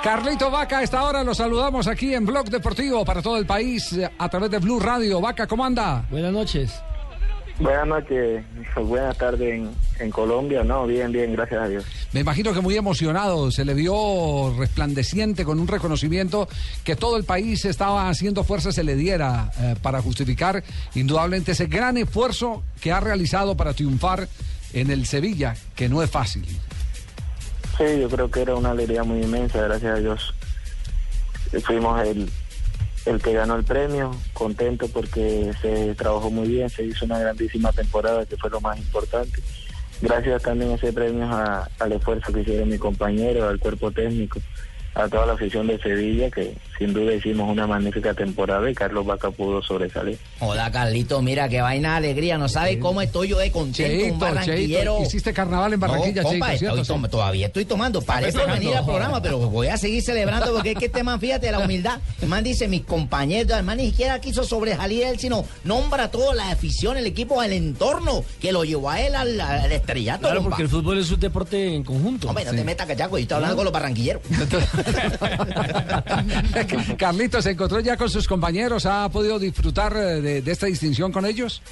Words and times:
Carlito 0.00 0.48
Vaca, 0.48 0.78
a 0.78 0.82
esta 0.84 1.02
hora 1.02 1.24
lo 1.24 1.34
saludamos 1.34 1.88
aquí 1.88 2.14
en 2.14 2.24
Blog 2.24 2.48
Deportivo 2.50 3.04
para 3.04 3.20
todo 3.20 3.36
el 3.36 3.46
país 3.46 3.98
a 4.16 4.28
través 4.28 4.48
de 4.48 4.58
Blue 4.60 4.78
Radio. 4.78 5.20
Vaca, 5.20 5.48
¿cómo 5.48 5.64
anda? 5.64 6.06
Buenas 6.08 6.32
noches. 6.32 6.80
Buenas 7.58 7.88
noches, 7.88 8.44
buenas 8.76 9.18
tardes 9.18 9.54
en, 9.54 9.70
en, 9.98 10.10
Colombia, 10.12 10.62
no, 10.62 10.86
bien, 10.86 11.10
bien, 11.10 11.32
gracias 11.32 11.60
a 11.60 11.66
Dios. 11.66 11.84
Me 12.12 12.20
imagino 12.20 12.54
que 12.54 12.60
muy 12.60 12.76
emocionado, 12.76 13.50
se 13.50 13.64
le 13.64 13.74
vio 13.74 14.54
resplandeciente 14.56 15.44
con 15.44 15.58
un 15.58 15.66
reconocimiento 15.66 16.48
que 16.84 16.94
todo 16.94 17.16
el 17.16 17.24
país 17.24 17.64
estaba 17.64 18.08
haciendo 18.08 18.44
fuerza 18.44 18.70
se 18.70 18.84
le 18.84 18.94
diera 18.94 19.50
eh, 19.58 19.74
para 19.82 20.00
justificar 20.00 20.62
indudablemente 20.94 21.50
ese 21.50 21.66
gran 21.66 21.96
esfuerzo 21.96 22.62
que 22.80 22.92
ha 22.92 23.00
realizado 23.00 23.56
para 23.56 23.74
triunfar 23.74 24.28
en 24.72 24.92
el 24.92 25.06
Sevilla, 25.06 25.56
que 25.74 25.88
no 25.88 26.04
es 26.04 26.10
fácil. 26.10 26.46
Sí, 27.78 28.00
yo 28.00 28.08
creo 28.08 28.28
que 28.28 28.42
era 28.42 28.56
una 28.56 28.72
alegría 28.72 29.04
muy 29.04 29.22
inmensa, 29.22 29.62
gracias 29.62 29.96
a 29.96 30.00
Dios. 30.00 30.34
Fuimos 31.64 32.04
el, 32.04 32.28
el 33.06 33.22
que 33.22 33.32
ganó 33.32 33.54
el 33.54 33.62
premio, 33.62 34.10
contento 34.32 34.88
porque 34.88 35.52
se 35.62 35.94
trabajó 35.94 36.28
muy 36.28 36.48
bien, 36.48 36.68
se 36.68 36.82
hizo 36.82 37.04
una 37.04 37.20
grandísima 37.20 37.70
temporada, 37.72 38.26
que 38.26 38.36
fue 38.36 38.50
lo 38.50 38.60
más 38.60 38.76
importante. 38.78 39.40
Gracias 40.00 40.42
también 40.42 40.72
a 40.72 40.74
ese 40.74 40.92
premio 40.92 41.28
al 41.30 41.92
esfuerzo 41.92 42.32
que 42.32 42.40
hicieron 42.40 42.68
mi 42.68 42.78
compañero, 42.78 43.48
al 43.48 43.60
cuerpo 43.60 43.92
técnico, 43.92 44.40
a 44.98 45.08
toda 45.08 45.26
la 45.26 45.32
afición 45.34 45.66
de 45.66 45.78
Sevilla, 45.78 46.30
que 46.30 46.54
sin 46.76 46.92
duda 46.92 47.14
hicimos 47.14 47.50
una 47.50 47.66
magnífica 47.66 48.14
temporada 48.14 48.68
y 48.70 48.74
Carlos 48.74 49.06
Vaca 49.06 49.30
pudo 49.30 49.62
sobresalir. 49.62 50.18
Hola, 50.40 50.70
Carlito, 50.70 51.22
mira 51.22 51.48
qué 51.48 51.60
vaina 51.60 51.96
alegría, 51.96 52.36
no 52.36 52.48
sabe 52.48 52.78
cómo 52.78 53.00
estoy 53.00 53.28
yo 53.28 53.38
de 53.38 53.50
contento, 53.52 54.14
un 54.14 54.18
barranquillero. 54.18 55.02
Hiciste 55.02 55.32
carnaval 55.32 55.72
en 55.72 55.80
Barranquilla, 55.80 56.22
no, 56.22 56.84
compa, 56.84 57.08
todavía 57.08 57.46
estoy 57.46 57.64
tomando, 57.64 58.02
parece 58.02 58.44
venir 58.44 58.74
al 58.74 58.84
programa, 58.84 59.22
pero 59.22 59.38
voy 59.38 59.68
a 59.68 59.76
seguir 59.76 60.02
celebrando 60.02 60.52
porque 60.52 60.72
es 60.72 60.78
que 60.78 60.86
este 60.86 61.02
man, 61.02 61.20
fíjate, 61.20 61.50
la 61.50 61.60
humildad, 61.60 62.00
el 62.20 62.28
man 62.28 62.42
dice, 62.42 62.66
mis 62.68 62.82
compañeros, 62.82 63.56
el 63.56 63.64
man 63.64 63.78
ni 63.78 63.90
siquiera 63.90 64.20
quiso 64.20 64.44
sobresalir 64.44 65.04
él, 65.04 65.18
sino 65.18 65.44
nombra 65.64 66.10
toda 66.10 66.34
la 66.34 66.50
afición, 66.50 66.96
el 66.96 67.06
equipo, 67.06 67.42
el 67.42 67.52
entorno, 67.52 68.24
que 68.40 68.52
lo 68.52 68.64
llevó 68.64 68.90
a 68.90 69.00
él 69.00 69.14
al, 69.14 69.38
estrellato. 69.70 70.22
Claro, 70.22 70.42
porque 70.42 70.62
el 70.62 70.68
fútbol 70.68 70.98
es 70.98 71.10
un 71.10 71.20
deporte 71.20 71.74
en 71.74 71.84
conjunto. 71.84 72.28
Hombre, 72.28 72.44
no 72.44 72.52
te 72.52 72.64
metas 72.64 72.86
cachaco, 72.86 73.16
yo 73.16 73.22
estoy 73.22 73.36
hablando 73.36 73.56
con 73.56 73.64
los 73.64 73.72
barranquilleros. 73.72 74.22
Carlitos, 76.98 77.44
¿se 77.44 77.50
encontró 77.50 77.80
ya 77.80 77.96
con 77.96 78.10
sus 78.10 78.26
compañeros? 78.26 78.86
¿Ha 78.86 79.08
podido 79.08 79.38
disfrutar 79.38 79.94
eh, 79.96 80.42
de, 80.42 80.50
esta 80.50 80.66
distinción 80.66 81.12
con 81.12 81.26
ellos? 81.26 81.62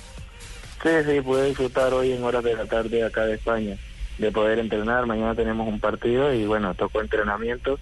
Sí, 0.82 0.90
sí, 1.06 1.20
pude 1.20 1.46
disfrutar 1.46 1.92
hoy 1.94 2.12
en 2.12 2.22
horas 2.22 2.44
de 2.44 2.54
la 2.54 2.66
tarde 2.66 3.04
acá 3.04 3.24
de 3.24 3.34
España, 3.34 3.76
de 4.18 4.30
poder 4.30 4.58
entrenar. 4.58 5.06
Mañana 5.06 5.34
tenemos 5.34 5.66
un 5.66 5.80
partido 5.80 6.32
y 6.32 6.46
bueno, 6.46 6.74
tocó 6.74 7.00
entrenamiento 7.00 7.78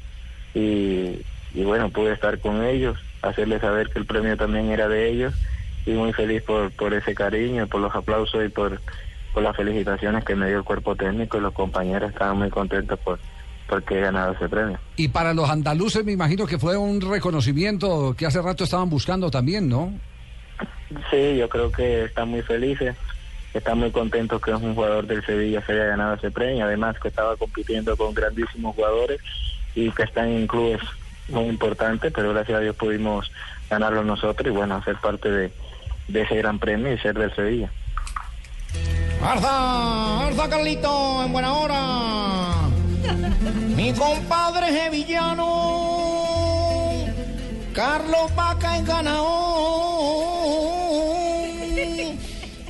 y, 0.55 1.23
bueno, 1.55 1.91
pude 1.91 2.13
estar 2.13 2.39
con 2.39 2.65
ellos, 2.65 2.97
hacerles 3.23 3.61
saber 3.61 3.89
que 3.89 3.99
el 3.99 4.07
premio 4.07 4.37
también 4.37 4.71
era 4.71 4.89
de 4.89 5.11
ellos 5.11 5.35
y 5.87 5.93
muy 5.93 6.13
feliz 6.13 6.43
por, 6.43 6.95
ese 6.95 7.15
cariño, 7.15 7.67
por 7.67 7.81
los 7.81 7.95
aplausos 7.95 8.45
y 8.45 8.49
por, 8.49 8.81
por 9.33 9.43
las 9.43 9.57
felicitaciones 9.57 10.25
que 10.25 10.37
me 10.37 10.49
dio 10.49 10.59
el 10.59 10.65
cuerpo 10.65 10.97
técnico 10.97 11.37
y 11.37 11.41
los 11.41 11.53
compañeros 11.53 12.11
estaban 12.11 12.39
muy 12.39 12.51
contentos 12.51 12.99
por 13.01 13.19
porque 13.69 13.99
he 13.99 14.01
ganado 14.01 14.33
ese 14.33 14.49
premio. 14.49 14.79
Y 14.97 15.09
para 15.09 15.35
los 15.35 15.49
andaluces 15.49 16.05
me 16.05 16.13
imagino 16.13 16.47
que 16.47 16.59
fue 16.59 16.77
un 16.77 17.01
reconocimiento 17.01 18.15
que 18.17 18.27
hace 18.27 18.41
rato 18.43 18.65
estaban 18.65 18.91
buscando 18.91 19.31
también, 19.31 19.69
¿no? 19.69 19.93
Sí, 21.11 21.37
yo 21.37 21.49
creo 21.49 21.73
que 21.73 22.05
están 22.05 22.29
muy 22.29 22.43
felices, 22.43 22.95
están 23.53 23.79
muy 23.79 23.91
contentos 23.91 24.41
que 24.41 24.53
un 24.53 24.75
jugador 24.75 25.07
del 25.07 25.25
Sevilla 25.25 25.65
se 25.65 25.73
haya 25.73 25.87
ganado 25.87 26.15
ese 26.15 26.31
premio, 26.31 26.65
además 26.65 26.97
que 27.01 27.09
estaba 27.09 27.37
compitiendo 27.37 27.97
con 27.97 28.15
grandísimos 28.15 28.75
jugadores 28.75 29.21
y 29.75 29.91
que 29.91 30.03
están 30.05 30.29
en 30.29 30.47
clubes 30.47 30.81
muy 31.29 31.47
importantes, 31.47 32.13
pero 32.15 32.33
gracias 32.33 32.59
a 32.59 32.61
Dios 32.61 32.77
pudimos 32.77 33.31
ganarlo 33.71 34.05
nosotros 34.05 34.47
y 34.47 34.57
bueno, 34.57 34.83
ser 34.85 34.97
parte 34.97 35.31
de, 35.31 35.53
de 36.09 36.23
ese 36.23 36.37
gran 36.37 36.59
premio 36.59 36.93
y 36.93 36.99
ser 36.99 37.19
del 37.19 37.35
Sevilla. 37.35 37.71
¡Arza! 39.23 40.27
¡Arza, 40.27 40.49
Carlito! 40.49 41.25
¡En 41.25 41.33
buena 41.33 41.53
hora! 41.55 42.54
Mi 43.55 43.93
compadre 43.93 44.71
sevillano, 44.73 45.47
Carlos 47.73 48.35
Vaca 48.35 48.79
en 48.79 48.85
ganador. 48.85 49.55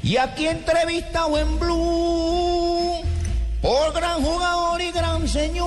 Y 0.02 0.18
aquí 0.18 0.46
entrevistado 0.46 1.38
en 1.38 1.58
Blue 1.58 3.02
por 3.62 3.94
gran 3.94 4.22
jugador 4.22 4.82
y 4.82 4.92
gran 4.92 5.26
señor. 5.26 5.66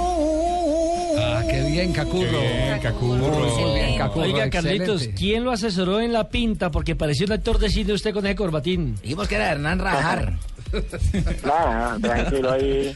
Ah, 1.17 1.41
qué 1.49 1.63
bien, 1.72 1.91
Cacurro. 1.91 2.39
Bien, 2.39 2.79
Cacurro. 2.79 3.17
Muy 3.17 3.73
bien, 3.73 3.97
Cacurro. 3.97 4.25
Oiga, 4.25 4.49
Carlitos, 4.51 5.09
¿quién 5.16 5.44
lo 5.44 5.51
asesoró 5.51 5.99
en 5.99 6.13
la 6.13 6.29
pinta? 6.29 6.69
Porque 6.69 6.95
pareció 6.95 7.25
un 7.25 7.31
actor 7.31 7.57
de 7.57 7.69
cine 7.69 7.94
usted 7.94 8.13
con 8.13 8.28
ese 8.28 8.35
corbatín. 8.35 8.95
Dijimos 9.01 9.28
que 9.28 9.35
era 9.35 9.51
Hernán 9.51 9.79
Rajar. 9.79 10.38
Nada, 11.44 11.97
tranquilo 11.99 12.51
ahí 12.51 12.95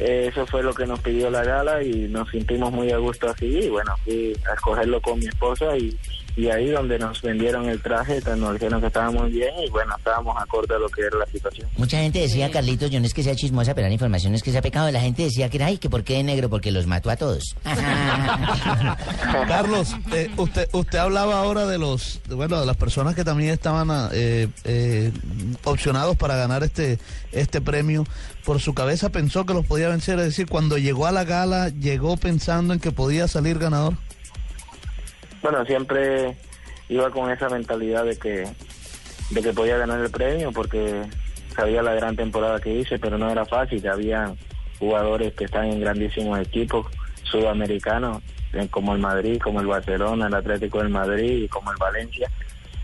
eso 0.00 0.46
fue 0.46 0.62
lo 0.62 0.72
que 0.72 0.86
nos 0.86 1.00
pidió 1.00 1.30
la 1.30 1.44
gala 1.44 1.82
y 1.82 2.08
nos 2.08 2.30
sentimos 2.30 2.72
muy 2.72 2.90
a 2.90 2.96
gusto 2.96 3.28
así. 3.28 3.46
Y 3.46 3.68
bueno, 3.68 3.94
fui 4.04 4.34
a 4.50 4.54
escogerlo 4.54 5.00
con 5.00 5.18
mi 5.18 5.26
esposa 5.26 5.76
y, 5.76 5.96
y 6.36 6.48
ahí 6.48 6.70
donde 6.70 6.98
nos 6.98 7.20
vendieron 7.22 7.68
el 7.68 7.80
traje, 7.82 8.20
nos 8.36 8.54
dijeron 8.54 8.80
que 8.80 8.86
estábamos 8.86 9.30
bien 9.30 9.52
y 9.64 9.68
bueno, 9.70 9.94
estábamos 9.96 10.36
acorde 10.40 10.74
a 10.74 10.78
lo 10.78 10.88
que 10.88 11.02
era 11.02 11.18
la 11.18 11.26
situación. 11.26 11.68
Mucha 11.76 11.98
gente 11.98 12.20
decía, 12.20 12.50
Carlitos, 12.50 12.90
yo 12.90 13.00
no 13.00 13.06
es 13.06 13.14
que 13.14 13.22
sea 13.22 13.34
chismosa, 13.34 13.74
pero 13.74 13.88
la 13.88 13.94
información 13.94 14.34
es 14.34 14.42
que 14.42 14.52
sea 14.52 14.62
pecado. 14.62 14.90
La 14.90 15.00
gente 15.00 15.24
decía 15.24 15.48
que 15.48 15.56
era, 15.58 15.66
ay, 15.66 15.78
que 15.78 15.90
por 15.90 16.04
qué 16.04 16.14
de 16.14 16.22
negro, 16.24 16.48
porque 16.48 16.70
los 16.70 16.86
mató 16.86 17.10
a 17.10 17.16
todos. 17.16 17.56
Carlos, 19.48 19.96
eh, 20.12 20.30
usted 20.36 20.68
usted 20.72 20.98
hablaba 20.98 21.40
ahora 21.40 21.66
de 21.66 21.78
los, 21.78 22.20
bueno, 22.28 22.60
de 22.60 22.66
las 22.66 22.76
personas 22.76 23.14
que 23.14 23.24
también 23.24 23.50
estaban 23.50 23.88
eh, 24.12 24.48
eh, 24.64 25.12
opcionados 25.64 26.16
para 26.16 26.36
ganar 26.36 26.62
este, 26.62 26.98
este 27.32 27.60
premio. 27.60 28.04
Por 28.44 28.60
su 28.60 28.74
cabeza 28.74 29.10
pensó 29.10 29.44
que 29.44 29.54
los 29.54 29.66
podía 29.66 29.88
vencer, 29.88 30.18
es 30.18 30.26
decir, 30.26 30.46
cuando 30.46 30.78
llegó 30.78 31.06
a 31.06 31.12
la 31.12 31.24
gala, 31.24 31.68
llegó 31.68 32.16
pensando 32.16 32.72
en 32.74 32.80
que 32.80 32.92
podía 32.92 33.28
salir 33.28 33.58
ganador. 33.58 33.94
Bueno, 35.42 35.64
siempre 35.64 36.36
iba 36.88 37.10
con 37.10 37.30
esa 37.30 37.48
mentalidad 37.48 38.04
de 38.04 38.16
que, 38.18 38.46
de 39.30 39.42
que 39.42 39.52
podía 39.52 39.78
ganar 39.78 40.00
el 40.00 40.10
premio 40.10 40.52
porque 40.52 41.04
sabía 41.54 41.82
la 41.82 41.94
gran 41.94 42.16
temporada 42.16 42.60
que 42.60 42.74
hice, 42.74 42.98
pero 42.98 43.16
no 43.16 43.30
era 43.30 43.44
fácil. 43.46 43.86
Había 43.88 44.34
jugadores 44.78 45.34
que 45.34 45.44
están 45.44 45.66
en 45.66 45.80
grandísimos 45.80 46.38
equipos 46.40 46.86
sudamericanos, 47.22 48.22
como 48.70 48.94
el 48.94 49.00
Madrid, 49.00 49.40
como 49.40 49.60
el 49.60 49.66
Barcelona, 49.66 50.26
el 50.26 50.34
Atlético 50.34 50.78
del 50.78 50.88
Madrid 50.88 51.44
y 51.44 51.48
como 51.48 51.70
el 51.70 51.76
Valencia. 51.78 52.28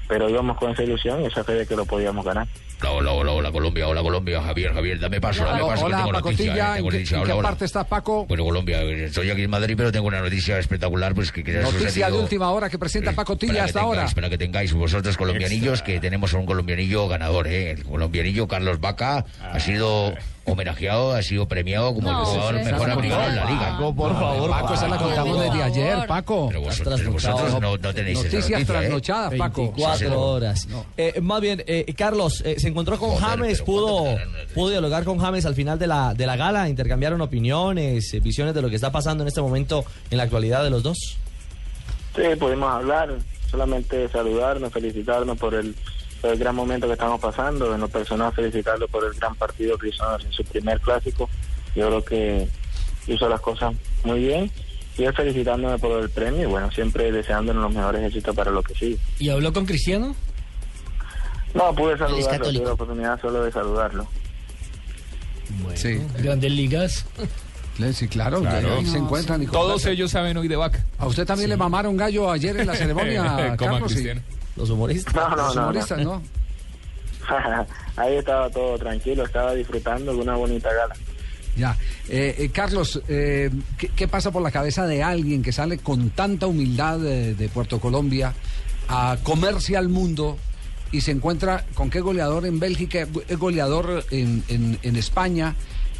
Pero 0.09 0.28
íbamos 0.31 0.56
con 0.56 0.71
esa 0.71 0.83
ilusión 0.83 1.22
y 1.22 1.27
esa 1.27 1.43
fe 1.43 1.55
de 1.55 1.67
que 1.67 1.77
lo 1.77 1.84
podíamos 1.84 2.25
ganar. 2.25 2.47
Hola, 2.83 3.12
hola, 3.12 3.33
hola, 3.33 3.50
Colombia, 3.50 3.89
hola, 3.89 4.03
Colombia. 4.03 4.43
Javier, 4.43 4.75
Javier, 4.75 5.00
dame 5.00 5.19
paso, 5.21 5.44
dame 5.44 5.65
paso. 5.65 5.87
Hola, 5.87 5.97
que 5.97 6.03
tengo 6.03 6.12
noticia, 6.12 6.78
¿en, 6.78 6.89
qué, 6.89 7.33
¿en 7.33 7.43
parte 7.43 7.65
estás, 7.65 7.87
Paco? 7.87 8.27
Bueno, 8.27 8.44
Colombia, 8.44 8.83
estoy 8.83 9.31
aquí 9.31 9.43
en 9.43 9.50
Madrid, 9.50 9.75
pero 9.77 9.91
tengo 9.91 10.06
una 10.06 10.21
noticia 10.21 10.59
espectacular, 10.59 11.15
pues 11.15 11.33
que 11.33 11.43
Noticia 11.43 12.11
de 12.11 12.19
última 12.19 12.50
hora 12.50 12.69
que 12.69 12.78
presenta 12.78 13.12
Paco 13.12 13.37
Tilla 13.37 13.65
hasta 13.65 13.81
ahora. 13.81 14.06
Para 14.15 14.28
que 14.28 14.37
tengáis 14.37 14.75
vosotros 14.75 15.17
colombianillos, 15.17 15.83
que 15.83 16.00
tenemos 16.00 16.34
un 16.34 16.44
colombianillo 16.44 17.09
ganador, 17.09 17.47
¿eh? 17.47 17.71
El 17.71 17.84
colombianillo 17.84 18.47
Carlos 18.47 18.78
Vaca 18.78 19.25
ha 19.41 19.61
sido 19.61 20.15
homenajeado, 20.47 21.12
ha 21.12 21.23
sido 21.23 21.49
premiado 21.49 21.94
como 21.94 22.09
el 22.09 22.17
jugador 22.17 22.55
mejor 22.55 22.91
aplicado 22.91 23.28
en 23.28 23.37
la 23.37 23.44
liga. 23.47 23.71
Paco, 23.71 23.94
por 23.94 24.12
favor, 24.12 24.50
Paco, 24.50 24.75
esa 24.75 24.88
la 24.88 24.97
contamos 24.99 25.41
desde 25.41 25.62
ayer, 25.62 26.06
Paco. 26.06 26.49
Pero 26.49 26.61
vosotros, 26.61 27.06
vosotros 27.06 27.61
no, 27.61 27.77
no, 27.77 27.94
tenéis 27.94 28.19
Noticias 28.19 28.44
esa 28.44 28.53
noticia, 28.53 28.75
trasnochadas, 28.75 29.33
¿eh? 29.33 29.38
Paco. 29.38 29.73
24 29.99 30.21
horas. 30.21 30.69
Eh, 30.97 31.21
más 31.21 31.41
bien, 31.41 31.62
eh, 31.67 31.93
Carlos, 31.97 32.43
eh, 32.45 32.57
se 32.59 32.69
encontró 32.69 32.99
con 32.99 33.11
Joder, 33.11 33.21
James, 33.21 33.62
pudo, 33.62 34.05
¿cuánto 34.05 34.47
te 34.47 34.55
pudo 34.55 34.71
dialogar 34.71 35.05
con 35.05 35.19
James 35.19 35.47
al 35.47 35.55
final 35.55 35.79
de 35.79 35.87
la, 35.87 36.15
de 36.15 36.27
la 36.27 36.37
gala, 36.37 36.69
intercambiaron 36.69 37.21
opiniones, 37.21 38.12
eh, 38.15 38.21
visiones 38.21 38.55
de 38.55 38.62
lo 38.62 38.69
que 38.69 38.77
está 38.77 38.93
pasando 38.93 39.25
en 39.25 39.29
este 39.29 39.41
momento 39.41 39.85
en 40.11 40.19
la 40.19 40.25
actualidad 40.25 40.62
de 40.62 40.71
los 40.71 40.83
dos. 40.83 41.19
Sí, 42.15 42.23
pudimos 42.38 42.73
hablar, 42.73 43.15
solamente 43.50 44.09
saludarnos, 44.09 44.73
felicitarnos 44.73 45.38
por 45.38 45.55
el, 45.55 45.75
por 46.20 46.31
el 46.31 46.38
gran 46.38 46.55
momento 46.55 46.87
que 46.87 46.94
estamos 46.94 47.20
pasando, 47.20 47.75
en 47.75 47.81
lo 47.81 47.88
personal 47.88 48.32
felicitarlo 48.32 48.88
por 48.88 49.05
el 49.05 49.12
gran 49.15 49.35
partido 49.35 49.76
que 49.76 49.88
hizo 49.88 50.05
en 50.20 50.32
su 50.32 50.44
primer 50.44 50.81
clásico. 50.81 51.29
Yo 51.75 51.88
creo 51.88 52.05
que 52.05 52.49
hizo 53.06 53.29
las 53.29 53.41
cosas 53.41 53.75
muy 54.05 54.20
bien 54.20 54.50
y 54.98 55.04
él 55.04 55.12
felicitándome 55.14 55.78
por 55.78 56.02
el 56.02 56.10
premio 56.10 56.43
y 56.43 56.46
bueno, 56.50 56.70
siempre 56.70 57.10
deseándonos 57.12 57.62
los 57.64 57.75
mejores 57.75 58.02
éxitos 58.04 58.34
para 58.34 58.50
lo 58.50 58.62
que 58.62 58.75
sigue. 58.75 58.98
¿Y 59.19 59.28
habló 59.31 59.52
con 59.52 59.66
Cristiano? 59.66 60.14
No, 61.54 61.75
pude 61.75 61.96
saludarlo, 61.96 62.50
tuve 62.50 62.64
la 62.64 62.72
oportunidad 62.72 63.20
solo 63.20 63.43
de 63.44 63.52
saludarlo. 63.52 64.06
Sí, 65.75 66.00
Grandes 66.19 66.50
ligas. 66.52 67.06
sí, 67.93 68.08
claro, 68.08 68.40
Claro. 68.40 68.76
ahí 68.76 68.87
se 68.87 68.98
encuentran. 68.98 69.43
y 69.43 69.46
Todos 69.46 69.87
ellos 69.87 70.10
saben 70.10 70.37
hoy 70.37 70.48
de 70.48 70.56
vaca. 70.56 70.84
¿A 70.98 71.06
usted 71.06 71.25
también 71.26 71.50
le 71.50 71.56
mamaron 71.56 71.96
gallo 71.96 72.31
ayer 72.31 72.56
en 72.58 72.66
la 72.66 72.75
ceremonia, 72.76 73.54
Carlos? 73.58 73.88
Sí. 73.88 73.94
Cristiano. 73.94 74.22
Los 74.56 74.70
humoristas. 74.70 75.14
No, 75.14 75.28
no, 75.31 75.37
Los 75.37 75.54
no, 75.54 75.60
no. 75.62 75.69
humoristas, 75.69 75.98
¿no? 76.00 76.22
Ahí 77.96 78.14
estaba 78.16 78.48
todo 78.50 78.78
tranquilo, 78.78 79.25
estaba 79.25 79.52
disfrutando 79.54 80.12
de 80.14 80.19
una 80.20 80.34
bonita 80.37 80.69
gala. 80.72 80.94
Ya. 81.56 81.76
Eh, 82.08 82.35
eh, 82.38 82.49
Carlos, 82.53 83.00
eh, 83.08 83.50
¿qué, 83.79 83.88
qué 83.88 84.08
pasa 84.08 84.31
por 84.31 84.43
la 84.43 84.50
cabeza 84.50 84.87
de 84.87 85.03
alguien 85.03 85.43
que 85.43 85.53
sale 85.53 85.79
con 85.79 86.11
tanta 86.11 86.47
humildad 86.47 86.99
de, 86.99 87.35
de 87.35 87.49
Puerto 87.49 87.81
Colombia 87.81 88.35
a 88.88 89.17
comerse 89.23 89.76
al 89.76 89.88
mundo 89.88 90.37
y 90.93 91.00
se 91.00 91.11
encuentra 91.12 91.64
con 91.75 91.91
qué 91.91 92.00
goleador 92.00 92.47
en 92.47 92.61
Bélgica, 92.61 93.06
es 93.29 93.38
goleador 93.38 94.05
en, 94.11 94.44
en- 94.49 94.79
en 94.82 94.97
España, 94.97 95.55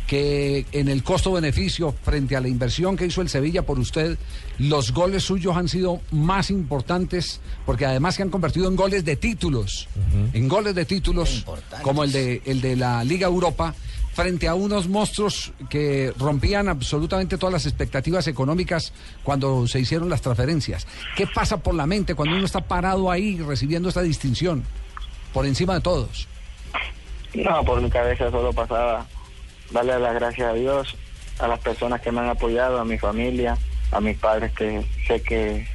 que 0.06 0.64
en 0.70 0.87
el 0.88 1.03
costo-beneficio 1.03 1.93
frente 2.05 2.37
a 2.37 2.41
la 2.41 2.47
inversión 2.47 2.97
que 2.97 3.06
hizo 3.06 3.23
el 3.23 3.29
Sevilla 3.29 3.62
por 3.67 3.81
usted, 3.81 4.17
los 4.58 4.93
goles 4.93 5.25
suyos 5.25 5.56
han 5.56 5.69
sido 5.69 6.00
más 6.12 6.50
importantes 6.50 7.41
porque 7.64 7.87
además 7.87 8.14
se 8.14 8.23
han 8.23 8.31
convertido 8.31 8.69
en 8.69 8.76
goles 8.76 9.05
de 9.05 9.17
títulos, 9.17 9.88
en 10.32 10.47
goles 10.49 10.76
de 10.76 10.85
títulos 10.85 11.44
como 11.82 12.05
el 12.05 12.12
de, 12.12 12.43
el 12.47 12.61
de 12.61 12.76
la 12.76 13.03
Liga 13.03 13.26
Europa 13.26 13.75
frente 14.17 14.49
a 14.49 14.55
unos 14.55 14.89
monstruos 14.89 15.53
que 15.69 16.11
rompían 16.19 16.71
absolutamente 16.71 17.37
todas 17.37 17.53
las 17.53 17.67
expectativas 17.67 18.27
económicas 18.27 18.95
cuando 19.23 19.69
se 19.69 19.79
hicieron 19.79 20.09
las 20.09 20.23
transferencias. 20.23 20.87
¿Qué 21.15 21.27
pasa 21.27 21.59
por 21.59 21.75
la 21.75 21.87
mente 21.87 22.15
cuando 22.15 22.35
uno 22.35 22.47
está 22.47 22.63
parado 22.63 23.11
ahí 23.11 23.39
recibiendo 23.43 23.91
esta 23.91 24.01
distinción 24.01 24.65
por 25.35 25.45
encima 25.45 25.75
de 25.75 25.83
todos? 25.83 26.27
No, 27.35 27.63
por 27.63 27.83
mi 27.83 27.91
cabeza 27.91 28.31
solo 28.31 28.55
pasaba 28.55 29.07
darle 29.71 29.99
las 30.01 30.15
gracias 30.15 30.51
a 30.51 30.55
Dios, 30.55 30.97
a 31.39 31.47
las 31.47 31.59
personas 31.59 32.01
que 32.01 32.11
me 32.11 32.21
han 32.21 32.31
apoyado, 32.31 32.81
a 32.81 32.87
mi 32.87 32.97
familia, 32.97 33.59
a 33.93 34.01
mis 34.01 34.17
padres 34.17 34.51
que 34.53 34.83
sé 35.07 35.21
que 35.21 35.69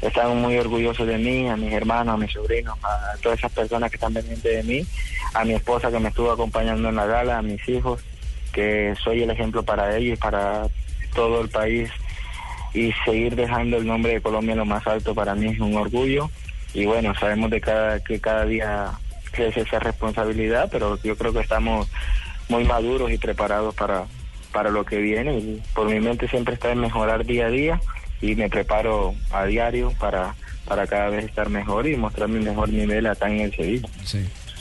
están 0.00 0.36
muy 0.40 0.56
orgullosos 0.58 1.06
de 1.06 1.18
mí, 1.18 1.48
a 1.48 1.56
mis 1.56 1.72
hermanos, 1.72 2.14
a 2.14 2.16
mis 2.16 2.32
sobrinos, 2.32 2.78
a 2.82 3.16
todas 3.20 3.38
esas 3.38 3.52
personas 3.52 3.90
que 3.90 3.96
están 3.96 4.14
pendientes 4.14 4.42
de 4.42 4.62
mí, 4.62 4.86
a 5.34 5.44
mi 5.44 5.54
esposa 5.54 5.90
que 5.90 5.98
me 5.98 6.08
estuvo 6.08 6.30
acompañando 6.30 6.88
en 6.88 6.96
la 6.96 7.06
gala, 7.06 7.38
a 7.38 7.42
mis 7.42 7.66
hijos, 7.68 8.02
que 8.52 8.94
soy 9.02 9.22
el 9.22 9.30
ejemplo 9.30 9.62
para 9.62 9.96
ellos 9.96 10.18
para 10.18 10.68
todo 11.14 11.40
el 11.40 11.48
país. 11.48 11.90
Y 12.74 12.92
seguir 13.04 13.34
dejando 13.34 13.78
el 13.78 13.86
nombre 13.86 14.12
de 14.12 14.20
Colombia 14.20 14.52
en 14.52 14.58
lo 14.58 14.66
más 14.66 14.86
alto 14.86 15.14
para 15.14 15.34
mí 15.34 15.48
es 15.48 15.58
un 15.58 15.74
orgullo. 15.74 16.30
Y 16.74 16.84
bueno, 16.84 17.14
sabemos 17.14 17.50
de 17.50 17.60
cada 17.60 17.98
que 18.00 18.20
cada 18.20 18.44
día 18.44 18.90
crece 19.32 19.62
esa 19.62 19.78
responsabilidad, 19.78 20.68
pero 20.70 21.00
yo 21.02 21.16
creo 21.16 21.32
que 21.32 21.40
estamos 21.40 21.88
muy 22.48 22.64
maduros 22.64 23.10
y 23.10 23.18
preparados 23.18 23.74
para 23.74 24.04
para 24.52 24.70
lo 24.70 24.84
que 24.84 24.98
viene. 24.98 25.60
Por 25.74 25.88
mi 25.88 25.98
mente 25.98 26.28
siempre 26.28 26.54
está 26.54 26.70
en 26.72 26.80
mejorar 26.80 27.24
día 27.24 27.46
a 27.46 27.50
día 27.50 27.80
y 28.20 28.34
me 28.34 28.48
preparo 28.48 29.14
a 29.30 29.44
diario 29.44 29.92
para 29.98 30.34
para 30.68 30.86
cada 30.86 31.08
vez 31.08 31.24
estar 31.24 31.48
mejor 31.48 31.86
y 31.86 31.96
mostrar 31.96 32.28
mi 32.28 32.40
mejor 32.40 32.68
nivel 32.68 33.06
acá 33.06 33.30
en 33.30 33.40
el 33.40 33.54
Sevilla. 33.54 33.88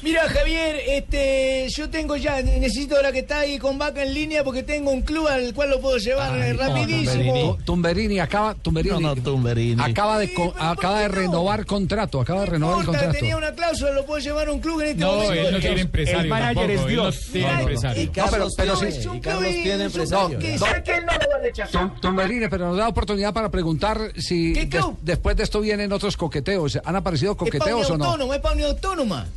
Mira, 0.03 0.29
Javier, 0.29 0.75
este, 0.89 1.67
yo 1.69 1.89
tengo 1.89 2.15
ya, 2.15 2.41
necesito 2.41 2.95
ahora 2.95 3.11
que 3.11 3.19
está 3.19 3.39
ahí 3.39 3.57
con 3.57 3.77
Vaca 3.77 4.03
en 4.03 4.13
línea 4.13 4.43
porque 4.43 4.61
tengo 4.63 4.91
un 4.91 5.01
club 5.01 5.27
al 5.27 5.53
cual 5.53 5.71
lo 5.71 5.81
puedo 5.81 5.97
llevar 5.97 6.37
eh, 6.37 6.53
rapidísimo. 6.53 7.57
Tumberini 7.65 8.19
acaba, 8.19 8.53
Tumberini, 8.53 8.99
No, 9.01 9.15
no, 9.15 9.21
Tumberini. 9.21 9.81
acaba 9.81 10.19
de 10.19 10.27
Sí, 10.27 10.33
co- 10.35 10.53
pero 10.53 10.65
acaba 10.65 10.99
de 10.99 11.07
¿por 11.07 11.15
qué 11.15 11.21
no? 11.23 11.31
renovar 11.31 11.65
contrato, 11.65 12.21
acaba 12.21 12.41
de 12.41 12.45
No 12.47 12.51
renovar 12.53 12.79
el 12.79 12.85
contrato. 12.85 13.11
tenía 13.13 13.37
una 13.37 13.51
cláusula, 13.53 13.91
lo 13.91 14.05
puedo 14.05 14.19
llevar 14.19 14.47
a 14.47 14.51
un 14.53 14.59
club 14.59 14.81
en 14.81 14.87
este 14.89 15.01
No, 15.01 15.11
momento. 15.13 15.33
él 15.33 15.51
no 15.53 15.59
tiene 15.59 15.81
empresario. 15.81 16.21
el 16.21 16.27
manager 16.29 16.55
tampoco, 16.55 16.79
es 16.81 16.87
Dios. 16.87 17.15
no 17.25 17.31
tiene 17.31 17.47
No, 17.47 17.47
no, 17.51 17.55
no. 17.55 17.59
empresario. 17.61 18.01
Y 18.01 18.05
No, 18.05 18.11
pero- 18.13 18.25
Carlos 18.31 18.53
pero 18.55 18.73
Club 18.77 18.91
sí. 18.91 18.97
es 18.99 19.05
un 19.05 19.15
Y 19.17 19.21
Carlos 19.21 19.43
club 19.43 19.53
tiene 19.63 19.73
es 19.75 19.81
empresario. 19.95 20.39
que 20.39 20.51
No. 20.57 20.65
sé 20.67 20.83
que 20.83 20.91
él 20.93 21.05
no 21.05 21.13
lo 21.13 21.29
va 21.29 21.35
a 21.35 21.39
rechazar. 21.41 21.81
Tum- 21.81 21.99
Tumberini, 21.99 22.47
pero 22.47 22.67
nos 22.69 22.77
da 22.77 22.87
oportunidad 22.87 23.33
para 23.33 23.49
preguntar 23.49 24.11
si 24.17 24.53
¿Qué 24.53 24.65
des- 24.67 24.85
después 25.01 25.35
de 25.35 25.43
esto 25.43 25.59
vienen 25.59 25.91
otros 25.91 26.15
coqueteos. 26.15 26.79
¿Han 26.85 26.95
aparecido 26.95 27.31
Es 27.31 27.37
para 27.37 27.51
coqueteos 27.51 27.89
o 27.89 27.97
no? 27.97 28.33
es 28.33 28.39
para 28.39 28.55
una 28.55 28.65
autónoma. 28.67 29.27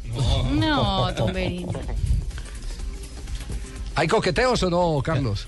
No, 0.53 1.15
Tumberini. 1.15 1.67
¿Hay 3.95 4.09
coqueteos 4.09 4.62
o 4.62 4.71
no, 4.71 5.03
Carlos? 5.03 5.47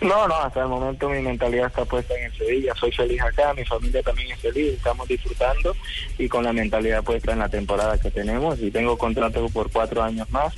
No, 0.00 0.26
no, 0.26 0.34
hasta 0.34 0.62
el 0.62 0.68
momento 0.68 1.08
mi 1.08 1.20
mentalidad 1.20 1.66
está 1.68 1.84
puesta 1.84 2.14
en 2.18 2.24
el 2.24 2.36
Sevilla. 2.36 2.74
Soy 2.74 2.90
feliz 2.90 3.20
acá, 3.22 3.54
mi 3.54 3.64
familia 3.64 4.02
también 4.02 4.32
es 4.32 4.40
feliz, 4.40 4.72
estamos 4.74 5.06
disfrutando 5.06 5.76
y 6.18 6.28
con 6.28 6.42
la 6.42 6.52
mentalidad 6.52 7.04
puesta 7.04 7.32
en 7.32 7.38
la 7.38 7.48
temporada 7.48 7.96
que 7.98 8.10
tenemos. 8.10 8.58
Y 8.60 8.70
tengo 8.72 8.98
contrato 8.98 9.46
por 9.50 9.70
cuatro 9.70 10.02
años 10.02 10.28
más. 10.30 10.52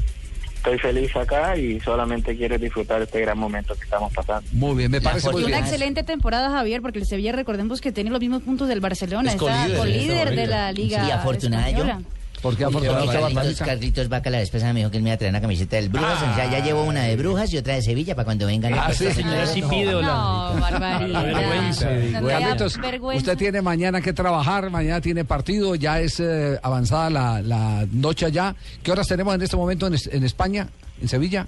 Estoy 0.56 0.78
feliz 0.78 1.14
acá 1.14 1.58
y 1.58 1.78
solamente 1.80 2.34
quiero 2.38 2.56
disfrutar 2.56 3.02
este 3.02 3.20
gran 3.20 3.36
momento 3.36 3.74
que 3.74 3.82
estamos 3.84 4.10
pasando. 4.14 4.48
Muy 4.52 4.74
bien, 4.76 4.90
me 4.90 5.02
parece 5.02 5.30
muy 5.30 5.42
Y 5.42 5.44
una 5.44 5.56
bien. 5.56 5.64
excelente 5.64 6.04
temporada, 6.04 6.48
Javier, 6.48 6.80
porque 6.80 7.00
el 7.00 7.04
Sevilla, 7.06 7.32
recordemos 7.32 7.82
que 7.82 7.92
tiene 7.92 8.08
los 8.08 8.20
mismos 8.20 8.42
puntos 8.44 8.66
del 8.68 8.80
Barcelona. 8.80 9.28
Es 9.28 9.34
Está 9.34 9.44
colíder, 9.66 9.76
colíder 9.78 10.34
de 10.36 10.46
la 10.46 10.72
Liga 10.72 11.04
Sí, 11.04 11.10
afortunada 11.10 11.68
yo. 11.68 11.76
española. 11.84 12.00
Porque 12.44 12.62
afortunadamente 12.62 13.18
Carlitos, 13.18 13.66
Carlitos 13.66 14.08
Vaca 14.10 14.28
la 14.28 14.38
pasada 14.40 14.74
me 14.74 14.80
dijo 14.80 14.90
que 14.90 14.98
él 14.98 15.02
me 15.02 15.08
iba 15.08 15.14
a 15.14 15.16
traer 15.16 15.32
una 15.32 15.40
camiseta 15.40 15.76
del 15.76 15.88
Brujas. 15.88 16.22
o 16.30 16.34
sea, 16.34 16.50
ya 16.50 16.62
llevo 16.62 16.84
una 16.84 17.04
de 17.04 17.16
Brujas 17.16 17.50
y 17.54 17.56
otra 17.56 17.74
de 17.74 17.80
Sevilla 17.80 18.14
para 18.14 18.26
cuando 18.26 18.46
vengan. 18.46 18.74
Ah, 18.74 18.92
sí. 18.92 19.10
Señora, 19.12 19.46
sí 19.46 19.62
pide 19.62 19.92
No, 19.92 20.54
barbaridad. 20.60 21.24
Vergüenza, 21.24 21.90
No, 21.90 22.20
no, 22.20 22.28
Carlitos, 22.28 22.78
vergüenza. 22.78 23.18
usted 23.22 23.38
tiene 23.38 23.62
mañana 23.62 24.02
que 24.02 24.12
trabajar, 24.12 24.68
mañana 24.68 25.00
tiene 25.00 25.24
partido, 25.24 25.74
ya 25.74 26.00
es 26.00 26.20
eh, 26.20 26.58
avanzada 26.62 27.08
la, 27.08 27.40
la 27.40 27.86
noche 27.90 28.26
allá. 28.26 28.54
¿Qué 28.82 28.92
horas 28.92 29.06
tenemos 29.08 29.34
en 29.34 29.40
este 29.40 29.56
momento 29.56 29.86
en 29.86 30.24
España, 30.24 30.68
en 31.00 31.08
Sevilla? 31.08 31.46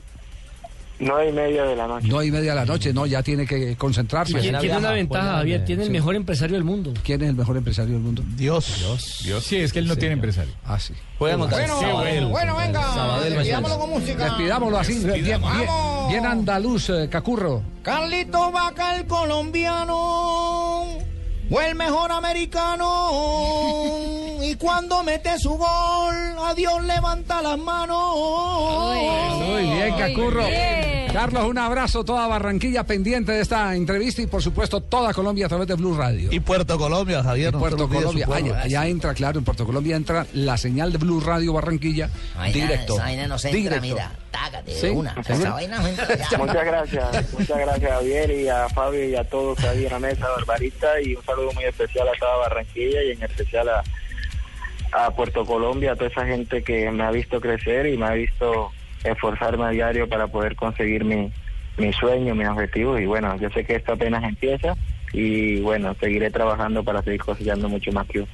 Nueve 0.98 1.28
y 1.28 1.32
media 1.32 1.64
de 1.64 1.76
la 1.76 1.86
noche. 1.86 2.08
No 2.08 2.22
y 2.22 2.30
media 2.30 2.50
de 2.50 2.56
la 2.56 2.64
noche, 2.64 2.92
no, 2.92 3.04
ya 3.06 3.22
tiene 3.22 3.46
que 3.46 3.76
concentrarse. 3.76 4.32
Mañana 4.32 4.60
Tiene 4.60 4.78
una 4.78 4.92
ventaja, 4.92 5.32
Javier. 5.36 5.64
Tiene 5.64 5.82
el 5.82 5.88
sí. 5.88 5.92
mejor 5.92 6.14
empresario 6.14 6.54
del 6.54 6.64
mundo. 6.64 6.94
¿Quién 7.02 7.22
es 7.22 7.28
el 7.28 7.36
mejor 7.36 7.56
empresario 7.56 7.92
del 7.94 8.02
mundo? 8.02 8.22
Dios. 8.36 9.20
Dios, 9.22 9.44
sí, 9.44 9.56
es 9.56 9.72
que 9.72 9.78
él 9.80 9.86
no 9.88 9.96
tiene 9.96 10.14
empresario. 10.14 10.52
Ah, 10.64 10.78
sí. 10.78 10.94
Bueno, 11.18 11.48
Sabadell. 11.48 12.26
bueno, 12.26 12.56
venga, 12.56 13.20
despidámoslo 13.24 13.78
con 13.78 13.90
música. 13.90 14.24
Despidámoslo 14.24 14.78
así, 14.78 14.98
bien, 15.04 15.24
bien, 15.24 15.40
Vamos. 15.40 16.08
bien 16.08 16.26
andaluz, 16.26 16.90
eh, 16.90 17.08
Cacurro. 17.10 17.62
Carlito 17.82 18.50
Vaca, 18.52 18.96
el 18.96 19.06
colombiano, 19.06 20.55
fue 21.48 21.68
el 21.68 21.74
mejor 21.74 22.12
americano. 22.12 22.84
Y 24.42 24.54
cuando 24.56 25.02
mete 25.02 25.38
su 25.38 25.50
gol, 25.50 26.38
a 26.38 26.54
Dios 26.54 26.82
levanta 26.84 27.42
las 27.42 27.58
manos. 27.58 28.14
Muy 29.46 29.62
bien, 29.62 29.94
Cacurro. 29.96 30.46
bien. 30.46 30.95
Carlos, 31.16 31.44
un 31.44 31.56
abrazo, 31.56 32.04
toda 32.04 32.26
Barranquilla 32.26 32.84
pendiente 32.84 33.32
de 33.32 33.40
esta 33.40 33.74
entrevista 33.74 34.20
y 34.20 34.26
por 34.26 34.42
supuesto 34.42 34.82
toda 34.82 35.14
Colombia 35.14 35.46
a 35.46 35.48
través 35.48 35.66
de 35.66 35.72
Blue 35.72 35.96
Radio. 35.96 36.30
Y 36.30 36.40
Puerto 36.40 36.76
Colombia, 36.76 37.22
Javier. 37.22 37.54
Puerto 37.54 37.88
Colombia, 37.88 38.26
allá, 38.30 38.60
allá 38.60 38.86
entra, 38.86 39.14
claro, 39.14 39.38
en 39.38 39.44
Puerto 39.46 39.64
Colombia 39.64 39.96
entra 39.96 40.26
la 40.34 40.58
señal 40.58 40.92
de 40.92 40.98
Blue 40.98 41.20
Radio 41.20 41.54
Barranquilla 41.54 42.10
Vaina, 42.36 42.52
directo. 42.52 42.96
Esa 42.96 43.04
vaina 43.04 43.28
no 43.28 43.38
se 43.38 43.48
entra, 43.48 43.60
directo. 43.80 43.86
mira, 43.94 44.12
tágate 44.30 44.70
de 44.74 44.78
¿Sí? 44.78 44.88
una. 44.88 45.14
Esa 45.26 45.50
vaina 45.52 45.88
entra 45.88 46.16
ya. 46.30 46.36
Muchas 46.36 46.66
gracias, 46.66 47.32
muchas 47.32 47.58
gracias 47.60 47.90
Javier 47.92 48.30
y 48.32 48.48
a 48.50 48.68
Fabio 48.68 49.08
y 49.08 49.14
a 49.14 49.24
todos 49.24 49.58
ahí 49.64 49.86
en 49.86 49.92
la 49.92 49.98
mesa, 49.98 50.28
Barbarita, 50.28 51.00
y 51.00 51.14
un 51.14 51.24
saludo 51.24 51.50
muy 51.54 51.64
especial 51.64 52.08
a 52.08 52.12
toda 52.18 52.36
Barranquilla 52.36 53.02
y 53.02 53.12
en 53.12 53.22
especial 53.22 53.66
a, 53.70 53.82
a 54.92 55.10
Puerto 55.12 55.46
Colombia, 55.46 55.92
a 55.92 55.96
toda 55.96 56.10
esa 56.10 56.26
gente 56.26 56.62
que 56.62 56.90
me 56.90 57.04
ha 57.04 57.10
visto 57.10 57.40
crecer 57.40 57.86
y 57.86 57.96
me 57.96 58.04
ha 58.04 58.12
visto 58.12 58.70
esforzarme 59.12 59.64
a 59.64 59.70
diario 59.70 60.08
para 60.08 60.26
poder 60.26 60.56
conseguir 60.56 61.04
mi, 61.04 61.32
mi 61.78 61.92
sueño, 61.92 62.34
mis 62.34 62.48
objetivos 62.48 63.00
y 63.00 63.06
bueno, 63.06 63.36
yo 63.36 63.50
sé 63.50 63.64
que 63.64 63.76
esto 63.76 63.92
apenas 63.92 64.24
empieza 64.24 64.74
y 65.12 65.60
bueno, 65.60 65.94
seguiré 66.00 66.30
trabajando 66.30 66.82
para 66.84 67.02
seguir 67.02 67.20
cosechando 67.20 67.68
mucho 67.68 67.92
más 67.92 68.06
que 68.06 68.20
yo. 68.20 68.24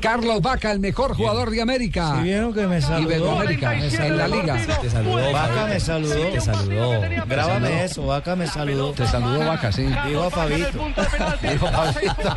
Carlos 0.00 0.42
Vaca, 0.42 0.70
el 0.70 0.80
mejor 0.80 1.14
jugador 1.14 1.50
de 1.50 1.62
América. 1.62 2.16
Sí, 2.16 2.24
vieron 2.24 2.52
que 2.52 2.66
me 2.66 2.80
saludó. 2.82 3.40
América, 3.40 3.74
en 3.74 4.16
la 4.18 4.28
liga. 4.28 4.56
Te 4.82 4.90
saludó. 4.90 5.32
Vaca 5.32 5.66
me 5.66 5.80
saludó. 5.80 6.26
Te 6.26 6.40
saludó. 6.40 7.00
Grábame 7.26 7.84
eso, 7.84 8.06
Vaca 8.06 8.36
me 8.36 8.46
saludó. 8.46 8.92
Te 8.92 9.06
saludó 9.06 9.46
Vaca, 9.46 9.72
sí. 9.72 9.86
Dijo 10.06 10.24
a 10.24 10.30
Fabito. 10.30 10.86
Dijo 11.42 11.66
Fabito. 11.68 12.36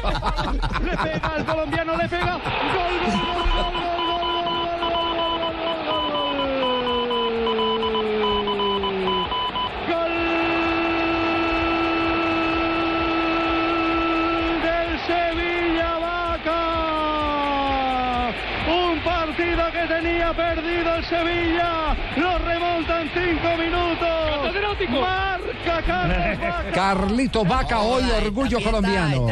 Le 0.83 0.97
pega 0.97 1.27
al 1.27 1.45
colombiano, 1.45 1.97
le 1.97 2.07
pega. 2.07 2.31
Gol, 2.31 2.41
gol, 2.41 3.73
gol. 3.73 3.86
Partido 19.37 19.71
que 19.71 19.87
tenía 19.93 20.33
perdido 20.33 20.95
el 20.95 21.05
Sevilla. 21.05 21.95
Lo 22.17 22.37
remonta 22.39 23.01
en 23.01 23.09
cinco 23.09 23.57
minutos. 23.57 24.53
Marca 24.89 25.81
Carlos 25.85 26.39
Vaca. 26.41 26.71
Carlito 26.73 27.45
Vaca, 27.45 27.79
hoy 27.81 28.03
orgullo 28.23 28.59
colombiano. 28.61 29.27